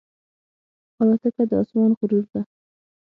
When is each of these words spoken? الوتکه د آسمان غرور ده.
الوتکه 1.01 1.43
د 1.49 1.51
آسمان 1.61 1.91
غرور 1.99 2.25
ده. 2.31 2.41